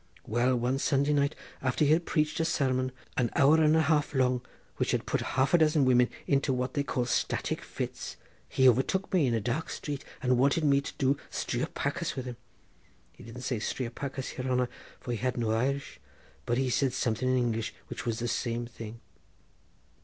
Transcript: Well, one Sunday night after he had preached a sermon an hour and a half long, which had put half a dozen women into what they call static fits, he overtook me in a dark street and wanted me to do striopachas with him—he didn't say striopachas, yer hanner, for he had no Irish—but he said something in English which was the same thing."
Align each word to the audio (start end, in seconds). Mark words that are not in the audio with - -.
Well, 0.25 0.55
one 0.55 0.79
Sunday 0.79 1.13
night 1.13 1.35
after 1.61 1.85
he 1.85 1.91
had 1.91 2.07
preached 2.07 2.39
a 2.39 2.45
sermon 2.45 2.91
an 3.17 3.29
hour 3.35 3.61
and 3.61 3.75
a 3.77 3.83
half 3.83 4.15
long, 4.15 4.41
which 4.77 4.93
had 4.93 5.05
put 5.05 5.21
half 5.37 5.53
a 5.53 5.59
dozen 5.59 5.85
women 5.85 6.09
into 6.25 6.51
what 6.53 6.73
they 6.73 6.81
call 6.81 7.05
static 7.05 7.61
fits, 7.61 8.17
he 8.49 8.67
overtook 8.67 9.13
me 9.13 9.27
in 9.27 9.35
a 9.35 9.39
dark 9.39 9.69
street 9.69 10.03
and 10.19 10.39
wanted 10.39 10.63
me 10.63 10.81
to 10.81 10.93
do 10.97 11.17
striopachas 11.29 12.15
with 12.15 12.25
him—he 12.25 13.23
didn't 13.23 13.43
say 13.43 13.59
striopachas, 13.59 14.37
yer 14.39 14.45
hanner, 14.45 14.69
for 14.99 15.11
he 15.11 15.17
had 15.19 15.37
no 15.37 15.51
Irish—but 15.51 16.57
he 16.57 16.71
said 16.71 16.93
something 16.93 17.29
in 17.29 17.37
English 17.37 17.71
which 17.85 18.03
was 18.03 18.17
the 18.17 18.27
same 18.27 18.65
thing." 18.65 18.99